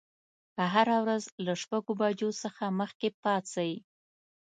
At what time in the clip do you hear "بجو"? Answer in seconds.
1.99-2.29